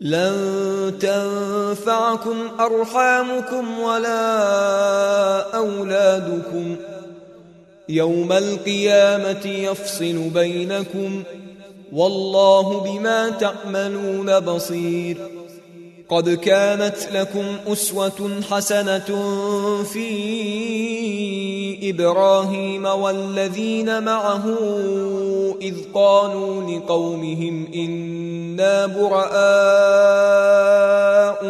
[0.00, 6.76] لن تنفعكم أرحامكم ولا أولادكم.
[7.88, 11.22] يوم القيامة يفصل بينكم.
[11.92, 15.16] والله بما تعملون بصير.
[16.08, 19.04] قد كانت لكم أسوة حسنة
[19.92, 20.06] في
[21.82, 24.44] إبراهيم والذين معه
[25.62, 29.26] إذ قالوا لقومهم إنا براء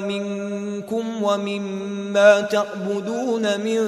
[0.00, 3.78] منكم ومما تعبدون من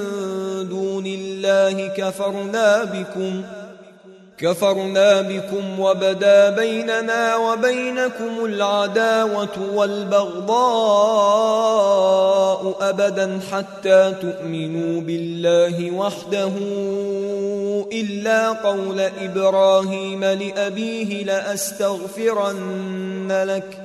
[0.69, 3.41] دون الله كفرنا بكم
[4.37, 10.55] كفرنا بكم وبدا بيننا وبينكم العداوة والبغضاء
[12.81, 16.51] أبدا حتى تؤمنوا بالله وحده
[17.91, 22.63] إلا قول إبراهيم لأبيه لأستغفرن
[23.47, 23.84] لك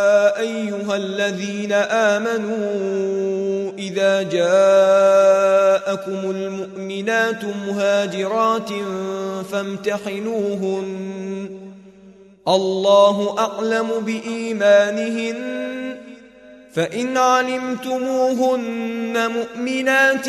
[0.41, 8.69] أيها الذين آمنوا إذا جاءكم المؤمنات مهاجرات
[9.51, 11.49] فامتحنوهن.
[12.47, 15.61] الله أعلم بإيمانهن.
[16.75, 20.25] فإن علمتموهن مؤمنات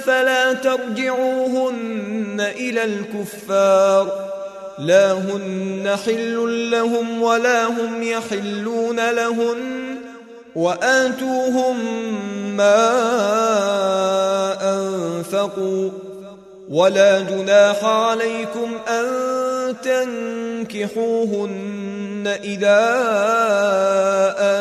[0.00, 4.35] فلا ترجعوهن إلى الكفار.
[4.78, 9.96] لا هن حل لهم ولا هم يحلون لهن
[10.56, 11.76] وآتوهم
[12.56, 12.76] ما
[14.74, 15.90] أنفقوا
[16.70, 19.06] ولا جناح عليكم أن
[20.72, 22.82] تنكحوهن إذا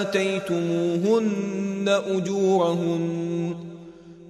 [0.01, 3.24] آتيتموهن أجورهن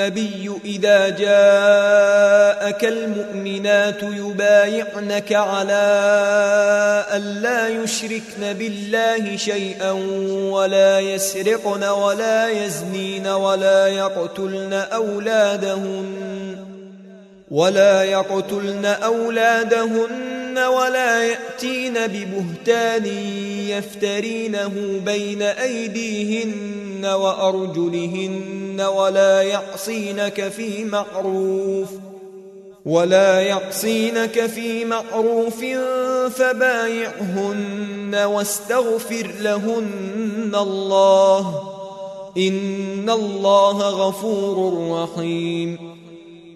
[0.00, 5.84] النبي إذا جاءك المؤمنات يبايعنك على
[7.12, 9.90] الا يشركن بالله شيئا
[10.50, 16.56] ولا يسرقن ولا يزنين ولا يقتلن أولادهن
[17.50, 23.06] ولا يقتلن أولادهن ولا يأتين ببهتان
[23.68, 27.04] يفترينه بين أيديهن
[28.82, 31.88] ولا يعصينك في معروف
[32.84, 35.64] ولا يعصينك في معروف
[36.34, 41.62] فبايعهن واستغفر لهن الله
[42.36, 45.99] إن الله غفور رحيم